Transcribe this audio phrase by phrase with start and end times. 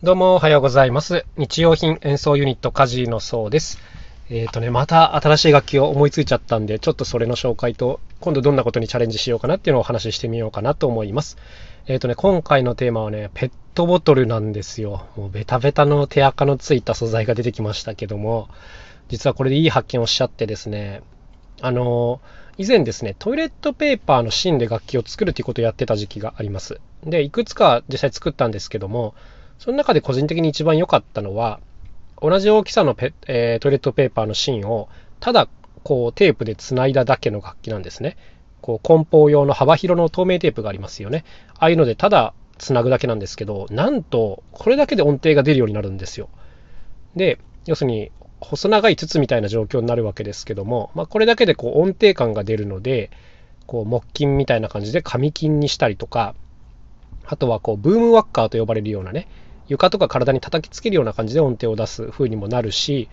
[0.00, 1.26] どうもおはようございます。
[1.36, 3.80] 日用品演奏ユニットカジのそうです。
[4.30, 11.36] えっ、とね、また新しい楽器を思いついちゃったんで、ちょっとそれの紹介と、今度どんなことにチャレンジしようかなっていうのをお話ししてみようかなと思います。
[11.88, 15.04] えっ、とね、今回のテーマはね、ペットボトルなんですよ。
[15.16, 18.48] もうベタベタの手垢のついた素材が出てきましたけども、
[19.08, 21.02] 実はこれでいい発見をしちゃってですね、
[21.60, 22.20] あの
[22.56, 26.80] 以前ですね、トイレットペーパーの芯で楽器を作るということをやってた時期があります。
[27.02, 29.14] で、いくつか実際作ったんですけども、
[29.58, 31.60] その中で個人的に一番良かったのは、
[32.20, 34.88] 同じ大きさのペ、えートイレットペーパーの芯を、
[35.20, 35.48] ただ
[35.82, 38.16] こうテープで繋いだだけの楽器なんですね。
[38.60, 41.24] こう梱包用の幅広の透明テープがありますよね。
[41.54, 46.28] ああいうのでただ繋ぐだけなんですけど、なんとこれだけで音程が出るようになるんですよ。
[47.16, 53.10] で、要するに細長い筒みたいな状況になるわけですけども、まあ、これだけでこう音程感が出るので、
[53.66, 56.34] こう木琴みたいな感じで紙金にしたりとか、
[57.26, 59.28] あとはこうブームワッカーと呼ばれるようなね、
[59.68, 63.08] 床とか体に叩きつけるような感じで音程を出す風にもなるし、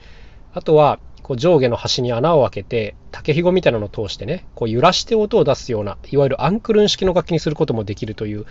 [0.53, 8.45] あとはこう上下の端に穴を開けて竹ひごみたいなのを通してね、こう揺らして音を出すような、いわゆるアンクルン式の楽器にすることもできるという、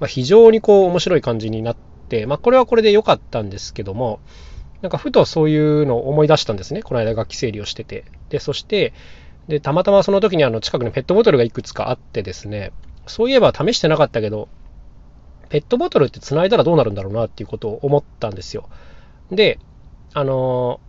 [0.00, 1.76] まあ、非常にこう面白い感じになっ
[2.08, 4.20] て、まあ、これはこれで良かったんですけども、
[4.82, 6.82] なんかふとそういうのを思い出したんですね。
[6.82, 8.04] この間楽器整理をしてて。
[8.28, 8.92] で、そして、
[9.48, 12.72] で、たまたまその時にあの近くにペットボトルがいくつかあってですね、
[13.06, 14.48] そういえば試してなかったけど、
[15.48, 18.68] ペットボトルって繋いだらどうなるんだろうなっていうことを思ったんですよ。
[19.30, 19.58] で、
[20.14, 20.80] あの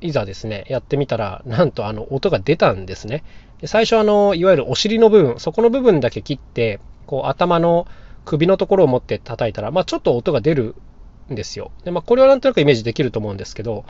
[0.00, 3.22] いざですね、やってみたら、なんとあの音が出たんですね。
[3.60, 7.86] で最初あの、いわゆるお尻の部分、そこの部分だけ切って、こう頭の
[8.24, 10.74] 首のところを持って叩いたら、まあちょっと音が出る
[11.30, 11.70] んですよ。
[11.84, 13.84] で、まあこれはなんとなくイメージできると思うんですけど、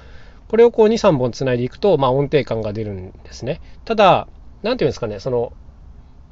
[0.48, 3.60] これをこう2、3本繋いでいくと、まあ音程感が出るんですね。
[3.84, 4.26] ただ、
[4.62, 5.52] なんていうんですかね、その、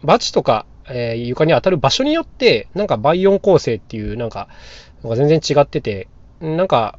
[0.02, 4.48] バチとか、えー床に当たる場所によって、なんか倍音構成っていう、なんか、
[5.02, 6.08] なんか全然違ってて、
[6.40, 6.98] なんか、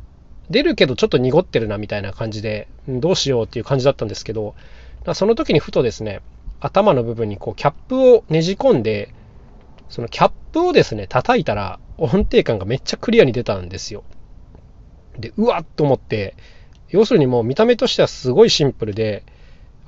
[0.49, 4.55] 出るけどちょっと濁ってるなみたいな感じで、どうしようっていう感じだったんですけど、
[5.13, 6.21] その時にふとですね、
[6.59, 9.13] 頭の部分にこうキャップをねじ込んで、
[9.89, 14.03] そのキャップをですね、叩いたら音程感がめっちゃクリアに出たんですよ。
[15.17, 16.35] で、うわっと思って、
[16.89, 19.23] 要するにもう見た目としてはすごいシンプルで、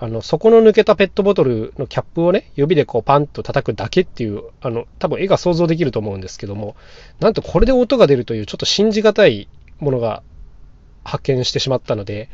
[0.01, 6.75] あの、底の抜けたペットボトルのキャップをね、指でこうパンと叩くだけっていう、あの、多分絵が想像できると思うんですけども、
[7.19, 9.47] なんとこれで音が出るというちょっと信じがたい
[9.79, 10.23] ものが
[11.03, 12.29] 発見してしまったので、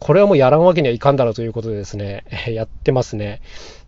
[0.00, 3.42] これはもうやらんわけにはいかんだろうということでですね、 やってますね。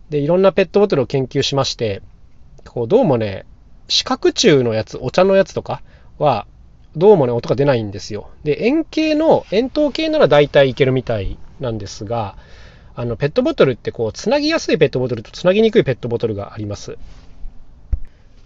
[0.09, 2.01] で、いろんなペットボトルを研究しまして、
[2.63, 3.45] こうどうもね、
[3.89, 5.81] 四角柱のやつ、お茶のやつとか
[6.17, 6.47] は、
[6.95, 8.29] どうもね、音が出ないんですよ。
[8.45, 12.37] で、円形の、円筒形なら大体いけるみたいなんですが、
[12.99, 16.97] あの、ペットボトルってこう、つなぎやすいペットボトルとつなぎにくいペットボトルがあります。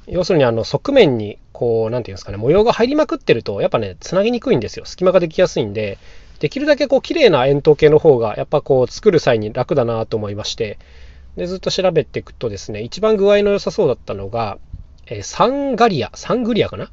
[0.07, 4.85] 要するにあの側面にこう、なんていうんですかね、模様が入りまくってると、やっぱね、つなぎにくいんですよ。
[4.85, 5.99] 隙間ができやすいんで、
[6.39, 10.79] できるだけこう、綺麗な円筒形の方が、やっぱこう、作る際に楽だなと思いまして、
[11.37, 14.57] で、ずっと調べていくとですね、一番具合の良さそうだったのが、
[15.07, 16.91] えサンガリア、サングリアかな？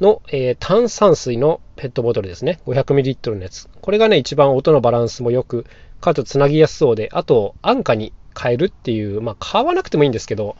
[0.00, 2.60] の、え炭酸水のペットボトルですね。
[2.66, 3.68] 500ml のやつ。
[3.80, 5.66] これがね、一番音のバランスも良く、
[6.06, 10.56] かつつなぎやすそうで、あと、安価に買えるっていう、まあ、買わなくてもいいんですけど、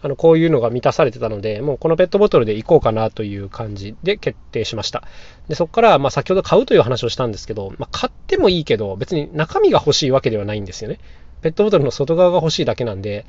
[0.00, 5.02] あの、こういうのが満たされてたので、もうこのペットボトルで行こうかなという感じで決定しました。
[5.48, 10.98] で、そこから、まあ、先ほど買うという話をしたんですけど、まあ、買ってもいいけど、別に中身が欲しいわけではないんですよね。
[11.42, 13.26] ペットボトルの外側が欲しいだけなんで、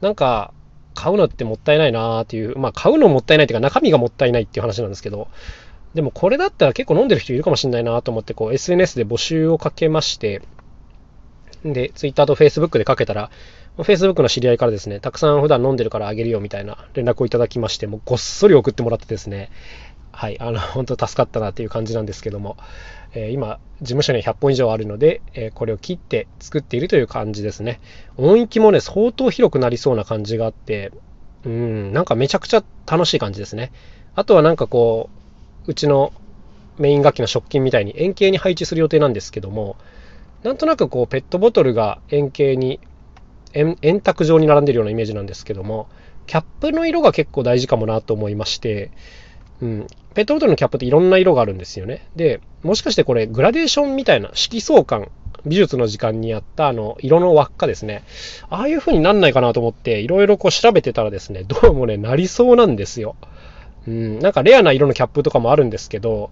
[0.00, 0.52] なんか、
[0.94, 5.28] 買うのってもったいないなーっていう、まあ、買うのもったいないっていうか、中身がもったいないっていう話なんですけど、
[5.94, 10.42] でもこれだったら結構飲んでる人いるかもしれないなと思って、こう SNS で募集をかけまして、
[11.72, 13.30] で、Twitter と Facebook でかけたら、
[13.78, 19.50] Facebook の知り合いからですね、たくさん普段飲んでるからあげるよみたいな連絡をいただきまして、もうごっそり送ってもらってですね、
[20.12, 22.56] はい、あの、 本当助かったなっていう感じなんですけども、
[23.14, 27.80] えー今、事務所には100本以上あるので、えーこれを切って作っているという感じですね。
[28.16, 30.92] 音域もね、相当広くなりそうな感じがあって、
[31.44, 33.70] うん、なんかめちゃくちゃ楽しい感じですね。
[34.16, 35.08] あとはなんかこ
[35.66, 36.12] う、うちの
[36.78, 39.76] メイン楽器の食器みたいに円形に配置する予定なんですけども、
[40.42, 42.80] なんとなくこうペットボトルが円形に
[43.54, 45.88] 円円卓状に並んでるようなイメージなんですけども、
[46.26, 48.90] キャップの色が結構大事かもなと思いまして、
[49.60, 52.06] うん、ペットボトルのキャップっていろんな色があるんですよね。
[52.14, 55.10] で、もしかしてこれグラデーションみたいな色相関、
[55.46, 58.04] 美術の時間にやったあの色の輪っかですね。
[58.50, 63.16] ああいう風になんないかなと思っていろいろこう調べてたらですね、 どうもね、なりそうなんですよ。
[63.86, 66.30] うん、なんかレアな色のキャップとかもあるんですけど、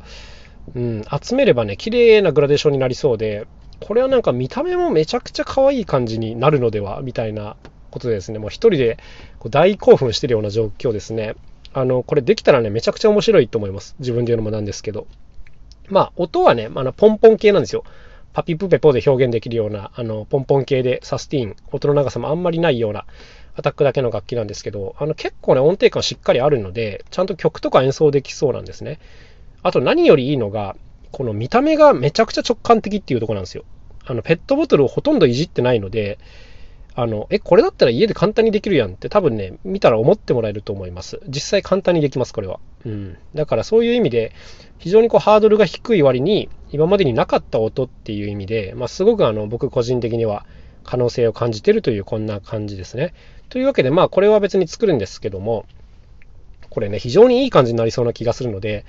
[0.75, 3.47] うん、集めればね、綺麗なグラデーションになりそうで、
[3.81, 7.57] これはなんか見た目もめちゃくちゃ可愛い感じになるのではみたいな
[7.91, 8.99] ことでですね、もう一人で
[9.39, 11.35] こう大興奮してるような状況ですね。
[11.73, 13.97] あの、これできたらね、めちゃくちゃ面白いと思います。
[13.99, 15.07] 自分で言うのもなんですけど。
[15.89, 17.85] まあ、音はね、あの、ポンポン系なんですよ。
[18.33, 23.05] パピプペポで表現できるような、あの、ポンポン系でサスティーン、音の長さもあんまりないような
[23.55, 28.99] アタックだけの楽器なんですけど、あの、結構ね、音程感しっかりあるので、ちゃんと曲とか演奏できそうなんですね。
[29.63, 30.77] あと何よりいいのが、
[31.13, 33.65] この見た目がめちゃくちゃ直感的っていうとこなんですよ。
[34.05, 36.19] あの、ペットボトルをほとんどいじってないので、
[36.95, 41.21] あの、え、これだったら家で簡単にできるやんって多分ね、見たら思ってもらえると思います。
[41.29, 42.59] 実際簡単にできます、これは。
[42.87, 43.17] うん。
[43.35, 44.33] だからそういう意味で、
[44.79, 50.47] 非常にこうハードルが低い割に、今までになかった音っていう意味で、まあ、すごくあの、僕個人的には
[50.85, 53.13] 可能性を感じてるというこんな感じですね。
[53.51, 55.67] というわけで、まあ、これは別に作るんですけども、
[56.71, 58.87] これね、非常にいい感じになりそうな気がするので、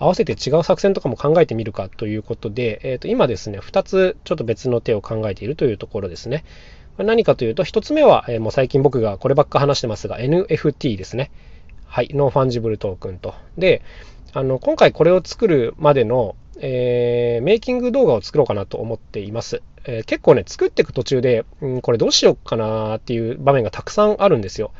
[0.00, 6.44] 合わせて違う作戦とかも考えてみるかということで、えー、と今ですね、2つちょっと別の手を考えているというところですね。
[6.96, 11.30] 何かというと、1つ目は、えー、もう最近僕がこればっか話してますが、NFT ですね。
[11.86, 13.34] はい、ノンファンジブルトークンと。
[13.58, 13.82] で、
[14.32, 19.62] あの、今回これを作るまでの、えー、メイキング動画を作ろうかなと思っています。
[19.84, 24.72] えー、結構ね、作っていく途中で、うん、これどうしようかなっていう場面がたくさんあるんですよ。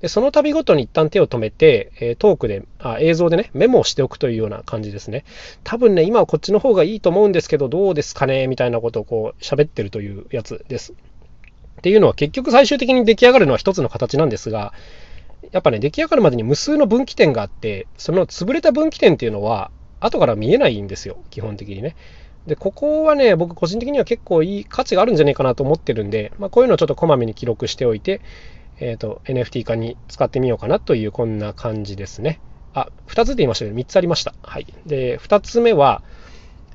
[0.00, 5.24] でその度ごとに一旦手を止めて、えトークであ、映像でね、メモをしておくというような感じですね。
[5.62, 10.92] 多分ね、今はこっちの方がいいと思うんですけど、どうですかねみたいなことをこう喋ってるというやつです。
[10.92, 14.72] っていうのは結局最終的に出来上がるのは一つの形なんですが、
[15.52, 19.70] やっぱね、出来上がるまでに無数の分岐点があって、その潰れた分岐点っていうのは、
[20.00, 21.96] 後から見えないんですよ、基本的にね。
[22.46, 28.20] で、ここはね、僕個人的には結構いい価値があるんじゃないかなと思ってるんで、まあ、こういうのをちょっとこまめに記録しておいて、
[28.80, 32.40] えっ、ー、と、NFT 化に使ってみようかなというこんな感じですね。
[32.72, 34.34] あ、2つで言いましたけど、3つありました。
[34.42, 34.66] はい。
[34.86, 36.02] で、2つ目は、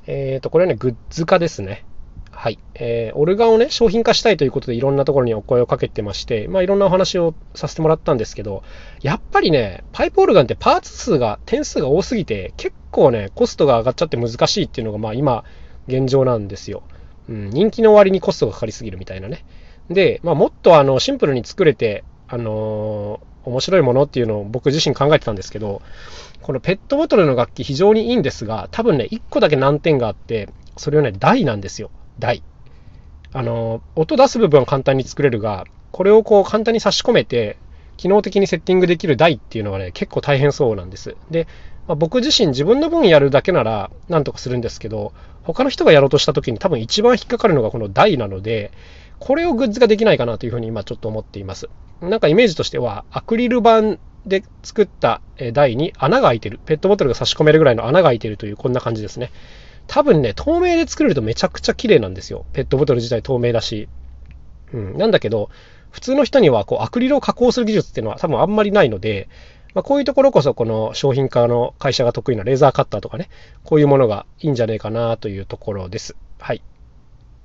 [0.06, 1.84] えっ、ー、と、これはね、グッズ化ですね。
[2.32, 2.58] はい。
[2.74, 8.62] えー、オルガンをね、商品化したいということでいろんなところにお声をかけてまして、まあいろんなお話をさせてもらったんですけど、
[9.02, 15.44] やっぱりね、パイプオルガンってパーツ数が、点数が多すぎて、結構ね、コストが上がっちゃって難しいっていうのが、まあ今、
[15.86, 16.82] 現状なんですよ。
[17.28, 19.44] うん、人気の割にコストがかかりすぎるみたいなね。
[19.90, 25.82] で、まあ、もっとあのシンプルに作れて、あのー、面白いものっていうのを僕自身考えてたんですけど、
[26.42, 31.90] このペットボトルの楽器非常にいいんですが、多分ね、1個だけ難点があって、それはね、台なんですよ。
[32.18, 32.42] 台。
[33.32, 37.56] あのー、音出す部分は簡単に作れるが、これをこう簡単に差し込めて、
[37.96, 41.16] 機能的にセッティングできる台っていうのがね、結構大変そうなんです。
[41.30, 41.46] で、
[41.86, 48.70] まあ、僕自身自分の分やるだけならなんとかするんですけど、他の人がやろうとした時に多分一番引っかかるのがこの台なので、
[49.20, 51.68] これをグッズができないかなというふうに今ちょっと思っています。
[52.00, 55.20] なんかイメージとしては、アクリル板で作った
[55.52, 56.58] 台に穴が開いてる。
[56.64, 59.30] ペットボトルが差し込めるぐらいの穴が開いてるというこんな感じですね。
[59.86, 62.46] 多分ね、透明で作れるとめちゃくちゃ綺麗なんですよ。
[62.52, 63.88] ペットボトル自体透明だし。
[64.72, 64.96] うん。
[64.96, 65.50] なんだけど、
[65.90, 69.28] 普通の人にはこうアクリルを加工する技術っていうのは多分あんまりないので、
[69.74, 73.28] まあ、こういうところこそこの商品化の会社が得意なレーザーカッターとかね、
[73.64, 76.16] こういうものがいいんじゃないかなというところです。
[76.38, 76.62] はい。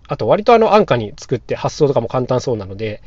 [0.08, 3.02] あと割とあの安価に作って発送とかも簡単そうなので、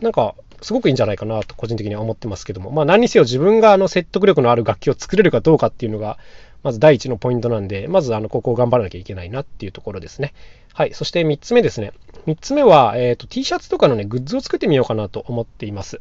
[0.00, 6.18] なんかすごくいいんじゃないかなと個人的には思ってますけども、まあ何にせよ自分があの説得力のある楽器を作れるかどうかっていうのが、
[6.62, 10.34] まず第一のポイントなんで、まずあのここを頑張らなきゃいけないなっていうところですね。
[10.72, 10.94] はい。
[10.94, 11.92] そして3つ目ですね。
[12.26, 16.00] 3つ目は、え、ー、と T シャツとかのね、グッズを作ってみようかなと思っています。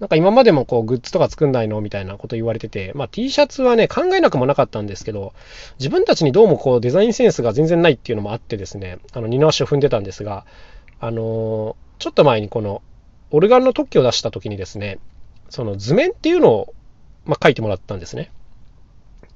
[0.00, 5.32] なんか今までもこうグッズとか作んないのみたいなこと言われてて、まあ T シャツはね、考えなくもなかったんですけど、
[5.78, 10.46] 自分たちにどうもこうデザインセンスが全然ないっていうのもあってですね、あの二の足を踏んでたんですが、
[11.00, 12.82] あのー、ちょっと前にこの
[13.30, 14.98] オルガンの特許を出した時にですね、
[15.50, 16.74] その図面っていうのを、
[17.24, 18.30] まあ、書いてもらったんですね。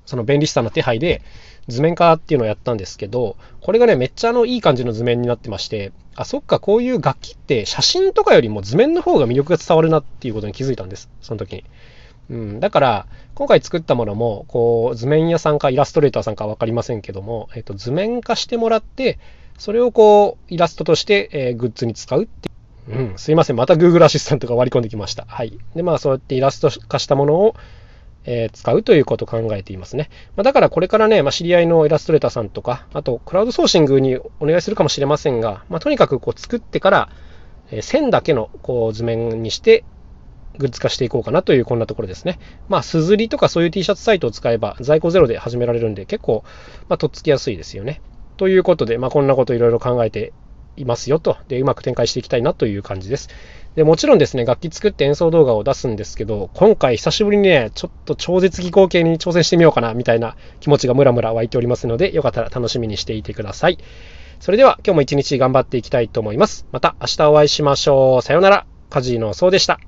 [0.05, 1.23] その便利さの手配で、
[1.69, 11.65] 図面化っていうのをやったんですけど、これがね、めっちゃあのいい感じの図面になってまして、あ、そっか、こういう楽器って写真とかよりも図面の方が魅力が伝わるなっていうことに気づいたんです、その時に。
[12.31, 19.19] うん、だから、今回作ったものも、こう、図面屋さんかイラストレーターさんか分かりませんけども、えっ、と、図面化してもらって、
[19.59, 22.51] それをこう、イラストとして、えー、グッズに使うって
[22.89, 23.57] ううん、すいません。
[23.57, 25.25] また Google アシスタントが割り込んできました。
[25.29, 25.59] はい。
[25.75, 27.55] で、まあ、そうやってイラスト化したものを、
[28.25, 30.11] えー、使うということを考えていますね。
[30.37, 37.09] まあ、だからこれからね、まあ、知り合いのイラストレーターさんとか、あとクラウドソーシングにお願いするかもしれませんが、まあ、とにかくこう作ってから、
[37.71, 39.85] えー、線だけのこう図面にして
[40.59, 42.39] グッズ化していこうかなというこんなところですね。
[42.69, 46.45] まあ、すずりとかそういう T シャツサイトを使えば在庫ゼロで始められるんで結構、
[46.89, 48.01] ま、とっつきやすいですよね。
[48.37, 50.33] ということで、まあ、こんなこといろいろ考えて
[50.77, 51.37] いますよと。
[51.49, 53.29] で、うまく展開していきたいなという感じです。
[53.75, 63.79] で、もちろんですね、楽器作って演奏動画を出すんですけど、今回久しぶりにね、ちょっと超絶技巧系に挑戦してみようかな、みたいな気持ちがムラムラ湧いておりますので、よかったら楽しみにしていてください。
[64.41, 66.67] それでは今日も一日頑張っていきたいと思います。
[66.73, 68.23] また明日お会いしましょう。
[68.23, 68.67] さようなら。
[68.91, 69.81] カジノそうでした。